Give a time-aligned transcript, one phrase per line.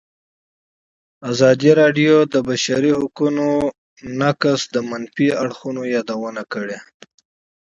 [1.31, 3.47] ازادي راډیو د د بشري حقونو
[4.21, 6.77] نقض د منفي اړخونو یادونه کړې.